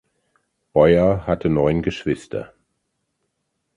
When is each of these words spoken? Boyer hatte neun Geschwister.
Boyer 0.73 1.27
hatte 1.27 1.47
neun 1.47 1.83
Geschwister. 1.83 2.55